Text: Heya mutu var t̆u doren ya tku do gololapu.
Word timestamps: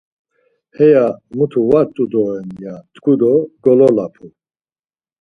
Heya 0.77 1.05
mutu 1.35 1.59
var 1.69 1.85
t̆u 1.95 2.03
doren 2.11 2.49
ya 2.63 2.73
tku 2.93 3.11
do 3.19 3.31
gololapu. 3.63 4.25